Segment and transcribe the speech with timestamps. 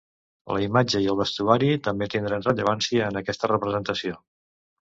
[0.53, 4.19] La imatge i el vestuari també tindran rellevància en aquesta representació.